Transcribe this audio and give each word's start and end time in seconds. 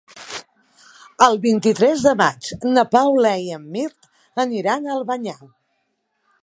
El 1.25 1.37
vint-i-tres 1.43 2.05
de 2.07 2.13
maig 2.21 2.49
na 2.71 2.85
Paula 2.97 3.35
i 3.47 3.53
en 3.59 3.69
Mirt 3.77 4.11
aniran 4.47 4.87
a 4.91 4.97
Albanyà. 5.01 5.37